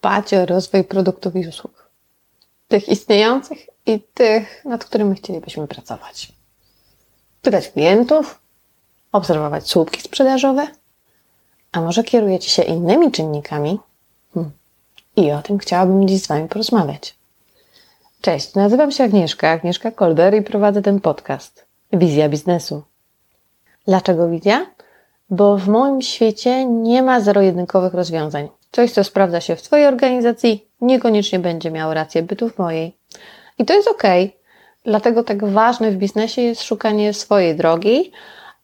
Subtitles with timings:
[0.00, 1.90] dbać o rozwój produktów i usług.
[2.68, 6.32] Tych istniejących i tych, nad którymi chcielibyśmy pracować.
[7.42, 8.40] Pytać klientów,
[9.12, 10.66] obserwować słupki sprzedażowe,
[11.72, 13.80] a może kierujecie się innymi czynnikami?
[14.34, 14.52] Hmm.
[15.16, 17.16] I o tym chciałabym dziś z Wami porozmawiać.
[18.20, 22.82] Cześć, nazywam się Agnieszka, Agnieszka Kolber i prowadzę ten podcast Wizja Biznesu.
[23.86, 24.66] Dlaczego wizja?
[25.30, 28.48] Bo w moim świecie nie ma zero-jedynkowych rozwiązań.
[28.72, 32.96] Coś, co sprawdza się w Twojej organizacji, niekoniecznie będzie miało rację bytu w mojej.
[33.58, 34.02] I to jest ok.
[34.84, 38.12] Dlatego tak ważne w biznesie jest szukanie swojej drogi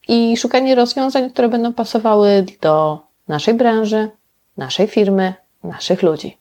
[0.08, 4.10] i szukanie rozwiązań, które będą pasowały do naszej branży,
[4.56, 6.38] naszej firmy, naszych ludzi.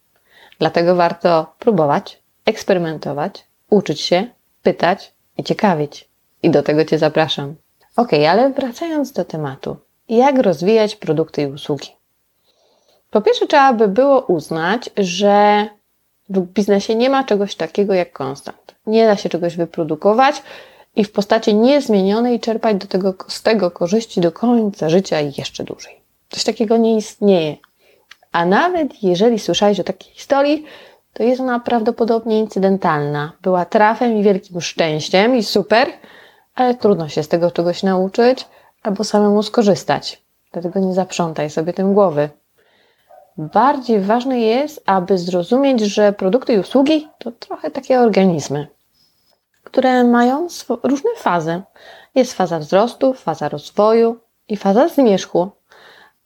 [0.59, 4.27] Dlatego warto próbować, eksperymentować, uczyć się,
[4.63, 6.09] pytać i ciekawić.
[6.43, 7.55] I do tego Cię zapraszam.
[7.95, 9.77] Ok, ale wracając do tematu.
[10.09, 11.89] Jak rozwijać produkty i usługi?
[13.15, 15.67] Po pierwsze, trzeba by było uznać, że
[16.29, 18.75] w biznesie nie ma czegoś takiego jak konstant.
[18.87, 20.43] Nie da się czegoś wyprodukować
[20.95, 25.63] i w postaci niezmienionej czerpać do tego, z tego korzyści do końca życia i jeszcze
[25.63, 26.01] dłużej.
[26.29, 27.57] Coś takiego nie istnieje.
[28.31, 30.65] A nawet jeżeli słyszałeś o takiej historii,
[31.13, 33.31] to jest ona prawdopodobnie incydentalna.
[33.41, 35.87] Była trafem i wielkim szczęściem i super,
[36.55, 38.45] ale trudno się z tego czegoś nauczyć
[38.83, 40.21] albo samemu skorzystać.
[40.51, 42.29] Dlatego nie zaprzątaj sobie tym głowy.
[43.37, 48.67] Bardziej ważne jest, aby zrozumieć, że produkty i usługi to trochę takie organizmy,
[49.63, 50.47] które mają
[50.83, 51.61] różne fazy.
[52.15, 55.49] Jest faza wzrostu, faza rozwoju i faza zmierzchu.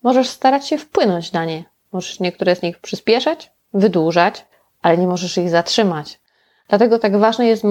[0.03, 1.63] Możesz starać się wpłynąć na nie.
[1.91, 4.45] Możesz niektóre z nich przyspieszać, wydłużać,
[4.81, 6.19] ale nie możesz ich zatrzymać.
[6.67, 7.63] Dlatego tak ważne jest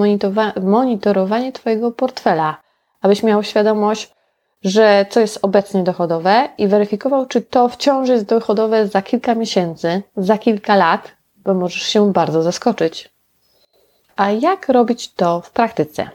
[0.61, 2.57] monitorowanie Twojego portfela,
[3.01, 4.15] abyś miał świadomość,
[4.63, 10.01] że co jest obecnie dochodowe i weryfikował, czy to wciąż jest dochodowe za kilka miesięcy,
[10.17, 13.09] za kilka lat, bo możesz się bardzo zaskoczyć.
[14.15, 16.09] A jak robić to w praktyce?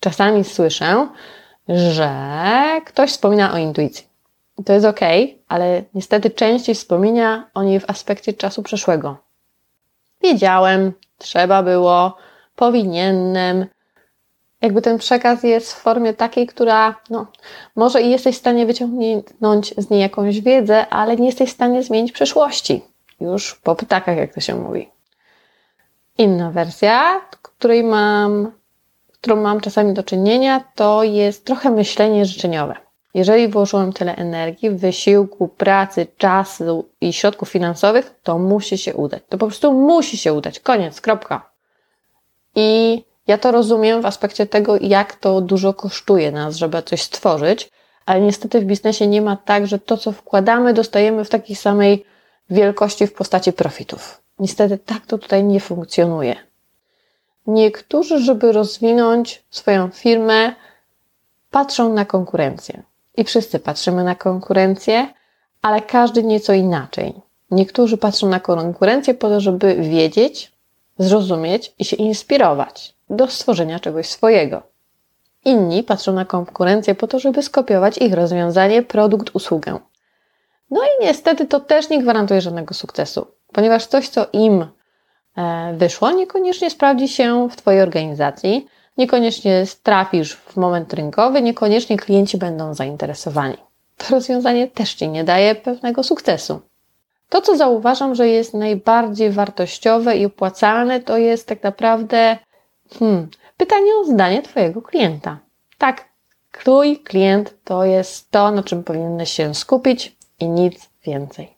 [0.00, 1.08] Czasami słyszę,
[1.68, 2.10] że
[2.86, 4.06] ktoś wspomina o intuicji.
[4.64, 5.00] To jest ok,
[5.48, 9.16] ale niestety częściej wspomina o niej w aspekcie czasu przeszłego.
[10.22, 12.16] Wiedziałem, trzeba było,
[12.56, 13.66] powinienem,
[14.62, 17.26] jakby ten przekaz jest w formie takiej, która no,
[17.76, 21.82] może i jesteś w stanie wyciągnąć z niej jakąś wiedzę, ale nie jesteś w stanie
[21.82, 22.82] zmienić przyszłości.
[23.20, 24.88] Już po ptakach, jak to się mówi.
[26.18, 28.52] Inna wersja, której mam,
[29.12, 32.74] którą mam czasami do czynienia, to jest trochę myślenie życzeniowe.
[33.14, 39.22] Jeżeli włożyłem tyle energii, wysiłku, pracy, czasu i środków finansowych, to musi się udać.
[39.28, 40.60] To po prostu musi się udać.
[40.60, 41.50] Koniec, kropka.
[42.54, 47.70] I ja to rozumiem w aspekcie tego, jak to dużo kosztuje nas, żeby coś stworzyć,
[48.06, 52.04] ale niestety w biznesie nie ma tak, że to, co wkładamy, dostajemy w takiej samej
[52.50, 54.22] wielkości w postaci profitów.
[54.38, 56.36] Niestety tak to tutaj nie funkcjonuje.
[57.46, 60.54] Niektórzy, żeby rozwinąć swoją firmę,
[61.50, 62.82] patrzą na konkurencję.
[63.16, 65.08] I wszyscy patrzymy na konkurencję,
[65.62, 67.14] ale każdy nieco inaczej.
[67.50, 70.52] Niektórzy patrzą na konkurencję po to, żeby wiedzieć,
[70.98, 74.62] zrozumieć i się inspirować do stworzenia czegoś swojego.
[75.44, 79.78] Inni patrzą na konkurencję po to, żeby skopiować ich rozwiązanie, produkt, usługę.
[80.70, 84.66] No i niestety to też nie gwarantuje żadnego sukcesu, ponieważ coś, co im
[85.36, 92.38] e, wyszło, niekoniecznie sprawdzi się w Twojej organizacji, niekoniecznie trafisz w moment rynkowy, niekoniecznie klienci
[92.38, 93.56] będą zainteresowani.
[93.96, 96.60] To rozwiązanie też Ci nie daje pewnego sukcesu.
[97.28, 102.38] To, co zauważam, że jest najbardziej wartościowe i opłacalne, to jest tak naprawdę
[102.98, 105.38] hmm, pytanie o zdanie Twojego klienta.
[105.78, 106.08] Tak,
[106.52, 111.56] Twój klient to jest to, na czym powinieneś się skupić i nic więcej.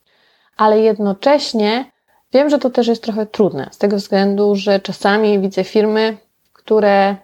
[0.57, 1.91] Ale jednocześnie
[2.33, 6.17] wiem, że to też jest trochę trudne, z tego względu, że czasami widzę firmy,
[6.53, 7.17] które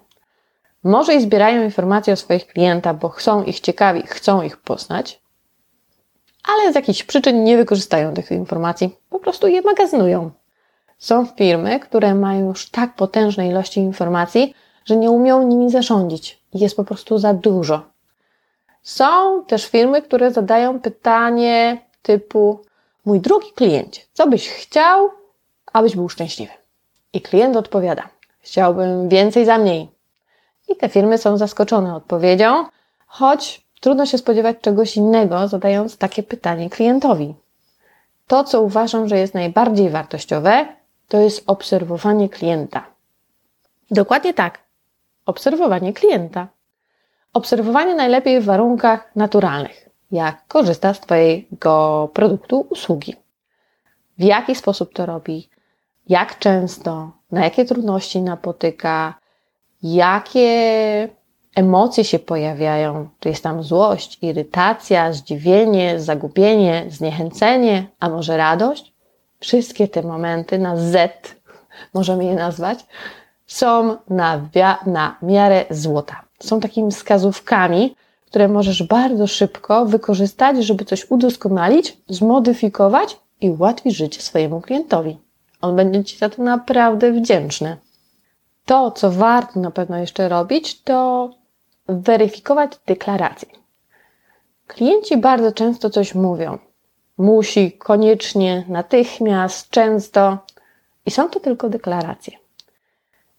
[0.84, 5.20] może i zbierają informacje o swoich klientach, bo są ich ciekawi, chcą ich poznać,
[6.44, 10.30] ale z jakichś przyczyn nie wykorzystają tych informacji, po prostu je magazynują.
[10.98, 14.54] Są firmy, które mają już tak potężne ilości informacji,
[14.84, 16.42] że nie umieją nimi zarządzić.
[16.54, 17.82] Jest po prostu za dużo.
[18.82, 22.60] Są też firmy, które zadają pytanie typu:
[23.04, 25.10] Mój drugi kliencie, co byś chciał,
[25.72, 26.52] abyś był szczęśliwy?
[27.12, 28.02] I klient odpowiada:
[28.40, 29.88] Chciałbym więcej za mniej.
[30.68, 32.64] I te firmy są zaskoczone odpowiedzią,
[33.06, 37.34] choć Trudno się spodziewać czegoś innego, zadając takie pytanie klientowi.
[38.26, 40.66] To, co uważam, że jest najbardziej wartościowe,
[41.08, 42.86] to jest obserwowanie klienta.
[43.90, 44.58] Dokładnie tak.
[45.26, 46.48] Obserwowanie klienta.
[47.32, 53.14] Obserwowanie najlepiej w warunkach naturalnych, jak korzysta z Twojego produktu, usługi.
[54.18, 55.48] w jaki sposób to robi,
[56.08, 59.14] jak często, na jakie trudności napotyka,
[59.82, 61.08] jakie
[61.54, 63.08] emocje się pojawiają.
[63.20, 68.95] Czy jest tam złość, irytacja, zdziwienie, zagubienie, zniechęcenie, a może radość?
[69.40, 71.36] Wszystkie te momenty na Z,
[71.94, 72.86] możemy je nazwać,
[73.46, 74.48] są na,
[74.86, 76.22] na miarę złota.
[76.38, 77.96] Są takimi wskazówkami,
[78.26, 85.18] które możesz bardzo szybko wykorzystać, żeby coś udoskonalić, zmodyfikować i ułatwić życie swojemu klientowi.
[85.60, 87.76] On będzie Ci za to naprawdę wdzięczny.
[88.64, 91.30] To, co warto na pewno jeszcze robić, to
[91.88, 93.48] weryfikować deklaracje.
[94.66, 96.58] Klienci bardzo często coś mówią.
[97.18, 100.38] Musi, koniecznie, natychmiast, często.
[101.06, 102.32] I są to tylko deklaracje.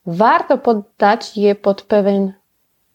[0.06, 2.34] Warto poddać je pod pewien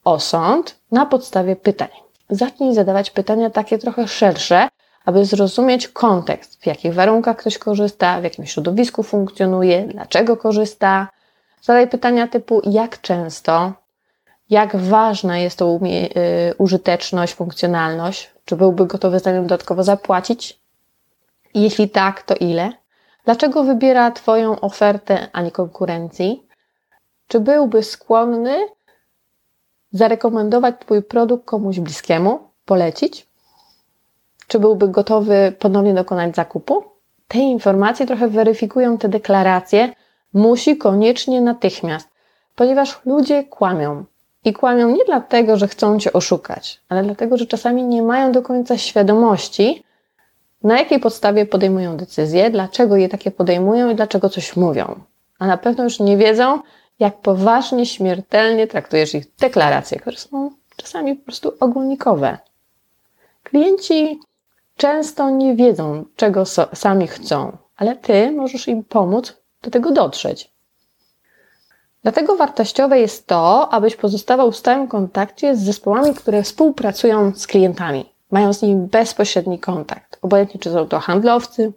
[0.04, 1.88] osąd na podstawie pytań.
[2.30, 4.68] Zacznij zadawać pytania takie trochę szersze,
[5.04, 11.08] aby zrozumieć kontekst, w jakich warunkach ktoś korzysta, w jakim środowisku funkcjonuje, dlaczego korzysta.
[11.62, 13.72] Zadaj pytania typu jak często,
[14.50, 20.61] jak ważna jest to y, użyteczność, funkcjonalność, czy byłby gotowy za nią dodatkowo zapłacić?
[21.54, 22.72] Jeśli tak, to ile?
[23.24, 26.46] Dlaczego wybiera Twoją ofertę, a nie konkurencji?
[27.28, 28.56] Czy byłby skłonny
[29.92, 33.26] zarekomendować Twój produkt komuś bliskiemu, polecić?
[34.46, 36.84] Czy byłby gotowy ponownie dokonać zakupu?
[37.28, 39.92] Te informacje trochę weryfikują te deklaracje.
[40.32, 42.08] Musi koniecznie natychmiast,
[42.56, 44.04] ponieważ ludzie kłamią.
[44.44, 48.42] I kłamią nie dlatego, że chcą Cię oszukać, ale dlatego, że czasami nie mają do
[48.42, 49.84] końca świadomości,
[50.64, 55.00] na jakiej podstawie podejmują decyzje, dlaczego je takie podejmują i dlaczego coś mówią.
[55.38, 56.60] A na pewno już nie wiedzą,
[56.98, 62.38] jak poważnie, śmiertelnie traktujesz ich deklaracje, które są czasami po prostu ogólnikowe.
[63.42, 64.20] Klienci
[64.76, 70.52] często nie wiedzą, czego so, sami chcą, ale ty możesz im pomóc do tego dotrzeć.
[72.02, 78.11] Dlatego wartościowe jest to, abyś pozostawał w stałym kontakcie z zespołami, które współpracują z klientami,
[78.32, 80.18] mają z nimi bezpośredni kontakt.
[80.22, 81.72] Obojętnie czy są to handlowcy,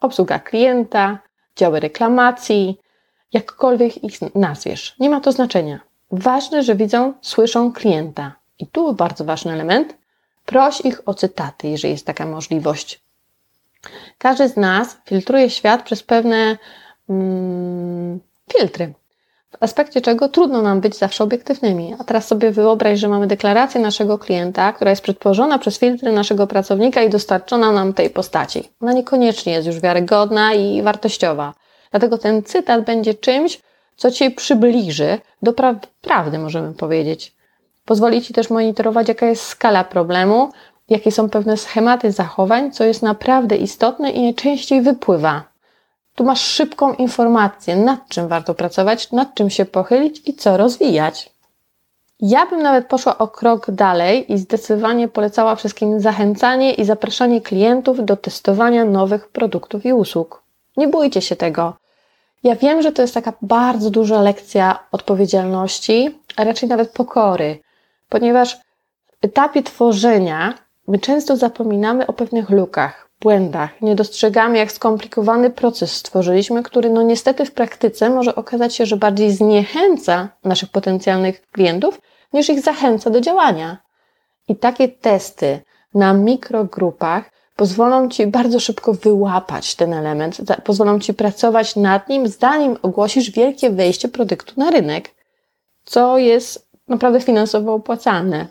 [0.00, 1.18] obsługa klienta,
[1.56, 2.80] działy reklamacji,
[3.32, 4.96] jakkolwiek ich nazwiesz.
[5.00, 5.80] Nie ma to znaczenia.
[6.10, 8.32] Ważne, że widzą, słyszą klienta.
[8.58, 9.96] I tu bardzo ważny element.
[10.44, 13.00] Proś ich o cytaty, jeżeli jest taka możliwość.
[14.18, 16.58] Każdy z nas filtruje świat przez pewne
[17.08, 18.20] mm,
[18.52, 18.92] filtry
[19.50, 21.94] w aspekcie czego trudno nam być zawsze obiektywnymi.
[21.98, 26.46] A teraz sobie wyobraź, że mamy deklarację naszego klienta, która jest przetworzona przez filtry naszego
[26.46, 28.68] pracownika i dostarczona nam tej postaci.
[28.80, 31.54] Ona niekoniecznie jest już wiarygodna i wartościowa.
[31.90, 33.60] Dlatego ten cytat będzie czymś,
[33.96, 37.36] co Cię przybliży do pra prawdy, możemy powiedzieć.
[37.84, 40.50] Pozwoli Ci też monitorować, jaka jest skala problemu,
[40.88, 45.55] jakie są pewne schematy zachowań, co jest naprawdę istotne i najczęściej wypływa
[46.16, 51.30] tu masz szybką informację, nad czym warto pracować, nad czym się pochylić i co rozwijać.
[52.20, 58.04] Ja bym nawet poszła o krok dalej i zdecydowanie polecała wszystkim zachęcanie i zapraszanie klientów
[58.04, 60.42] do testowania nowych produktów i usług.
[60.76, 61.74] Nie bójcie się tego.
[62.42, 67.58] Ja wiem, że to jest taka bardzo duża lekcja odpowiedzialności, a raczej nawet pokory,
[68.08, 68.56] ponieważ
[69.20, 70.54] w etapie tworzenia
[70.88, 73.82] my często zapominamy o pewnych lukach, błędach.
[73.82, 78.96] Nie dostrzegamy, jak skomplikowany proces stworzyliśmy, który no niestety w praktyce może okazać się, że
[78.96, 82.00] bardziej zniechęca naszych potencjalnych klientów,
[82.32, 83.78] niż ich zachęca do działania.
[84.48, 85.60] I takie testy
[85.94, 92.76] na mikrogrupach pozwolą Ci bardzo szybko wyłapać ten element, pozwolą Ci pracować nad nim, zanim
[92.82, 95.10] ogłosisz wielkie wejście produktu na rynek,
[95.84, 98.46] co jest naprawdę finansowo opłacalne.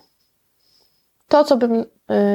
[1.27, 1.85] To, co bym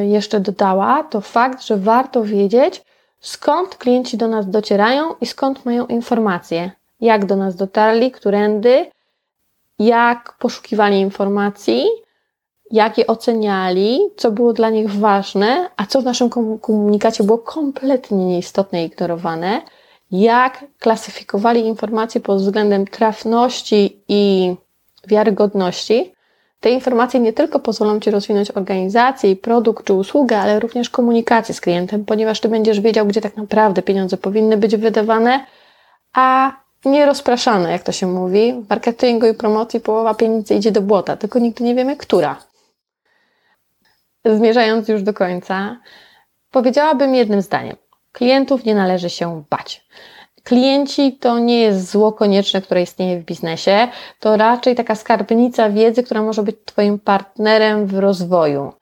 [0.09, 2.85] jeszcze dodała, to fakt, że warto wiedzieć,
[3.21, 8.91] skąd klienci do nas docierają i skąd mają informacje, jak do nas dotarli, którędy,
[9.79, 11.85] jak poszukiwali informacji,
[12.71, 18.27] jak je oceniali, co było dla nich ważne, a co w naszym komunikacie było kompletnie
[18.27, 19.62] nieistotne i ignorowane,
[20.11, 24.55] jak klasyfikowali informacje pod względem trafności i
[25.07, 26.12] wiarygodności,
[26.61, 31.61] te informacje nie tylko pozwolą Ci rozwinąć organizację produkt czy usługę, ale również komunikację z
[31.61, 35.47] klientem, ponieważ Ty będziesz wiedział, gdzie tak naprawdę pieniądze powinny być wydawane,
[36.12, 36.52] a
[36.85, 38.52] nie rozpraszane, jak to się mówi.
[38.52, 42.37] W marketingu i promocji połowa pieniędzy idzie do błota, tylko nigdy nie wiemy, która.
[44.25, 45.76] Zmierzając już do końca,
[46.50, 47.76] powiedziałabym jednym zdaniem.
[48.12, 49.87] Klientów nie należy się bać.
[50.44, 53.88] Klienci to nie jest zło konieczne, które istnieje w biznesie,
[54.20, 58.73] to raczej taka skarbnica wiedzy, która może być Twoim partnerem w rozwoju.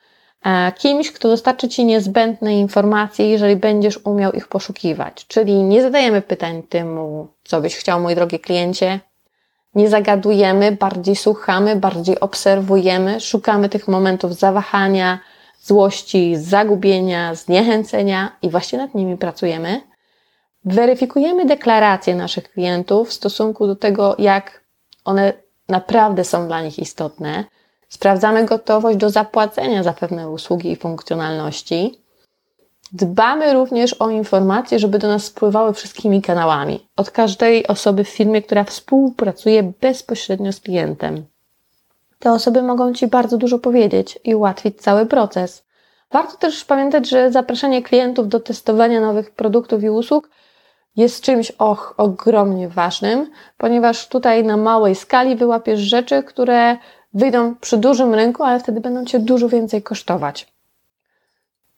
[0.45, 5.27] e, kimś, kto dostarczy Ci niezbędne informacje, jeżeli będziesz umiał ich poszukiwać.
[5.27, 9.01] Czyli nie zadajemy pytań temu, co byś chciał, mój drogi kliencie.
[9.75, 15.19] Nie zagadujemy, bardziej słuchamy, bardziej obserwujemy, szukamy tych momentów zawahania,
[15.61, 19.81] złości, zagubienia, zniechęcenia i właśnie nad nimi pracujemy.
[20.65, 24.65] Weryfikujemy deklaracje naszych klientów w stosunku do tego, jak
[25.05, 25.33] one
[25.69, 27.45] naprawdę są dla nich istotne.
[27.89, 32.01] Sprawdzamy gotowość do zapłacenia za pewne usługi i funkcjonalności.
[32.93, 36.89] Dbamy również o informacje, żeby do nas spływały wszystkimi kanałami.
[36.97, 41.25] Od każdej osoby w firmie, która współpracuje bezpośrednio z klientem.
[42.19, 45.65] Te osoby mogą Ci bardzo dużo powiedzieć i ułatwić cały proces.
[46.13, 50.31] Warto też pamiętać, że zapraszanie klientów do testowania nowych produktów i usług
[50.99, 56.77] jest czymś och, ogromnie ważnym, ponieważ tutaj na małej skali wyłapiesz rzeczy, które
[57.15, 60.53] wyjdą przy dużym rynku, ale wtedy będą Cię dużo więcej kosztować.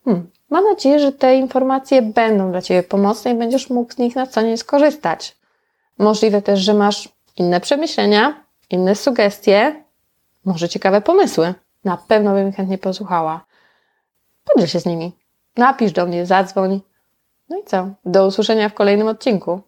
[0.05, 0.31] Hmm.
[0.51, 4.27] Mam nadzieję, że te informacje będą dla Ciebie pomocne i będziesz mógł z nich na
[4.27, 5.37] co nie skorzystać.
[5.99, 9.85] Możliwe też, że masz inne przemyślenia, inne sugestie,
[10.45, 11.55] może ciekawe pomysły.
[11.85, 13.45] Na pewno bym chętnie posłuchała.
[14.45, 15.13] Podziel się z nimi.
[15.57, 16.81] Napisz do mnie, zadzwoń.
[17.51, 17.89] No i co?
[18.05, 19.59] Do usłyszenia w kolejnym odcinku.